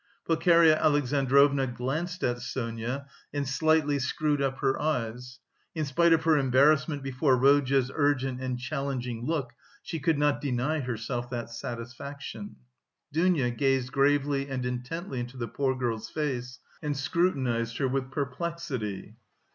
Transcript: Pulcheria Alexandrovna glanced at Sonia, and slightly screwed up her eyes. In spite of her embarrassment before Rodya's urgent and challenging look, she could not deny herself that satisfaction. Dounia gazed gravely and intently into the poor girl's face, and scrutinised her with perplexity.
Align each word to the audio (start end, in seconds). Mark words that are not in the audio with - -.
Pulcheria 0.25 0.79
Alexandrovna 0.81 1.67
glanced 1.67 2.23
at 2.23 2.41
Sonia, 2.41 3.05
and 3.31 3.47
slightly 3.47 3.99
screwed 3.99 4.41
up 4.41 4.57
her 4.57 4.81
eyes. 4.81 5.37
In 5.75 5.85
spite 5.85 6.11
of 6.11 6.23
her 6.23 6.39
embarrassment 6.39 7.03
before 7.03 7.37
Rodya's 7.37 7.91
urgent 7.93 8.41
and 8.41 8.59
challenging 8.59 9.27
look, 9.27 9.53
she 9.83 9.99
could 9.99 10.17
not 10.17 10.41
deny 10.41 10.79
herself 10.79 11.29
that 11.29 11.51
satisfaction. 11.51 12.55
Dounia 13.13 13.51
gazed 13.51 13.91
gravely 13.91 14.49
and 14.49 14.65
intently 14.65 15.19
into 15.19 15.37
the 15.37 15.47
poor 15.47 15.75
girl's 15.75 16.09
face, 16.09 16.57
and 16.81 16.97
scrutinised 16.97 17.77
her 17.77 17.87
with 17.87 18.09
perplexity. 18.09 19.17